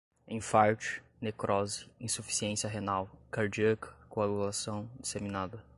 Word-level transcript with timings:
enfarte, 0.27 0.99
necrose, 1.21 1.87
insuficiência 1.99 2.67
renal, 2.67 3.07
cardíaca, 3.29 3.93
coagulação, 4.09 4.89
disseminada 4.99 5.63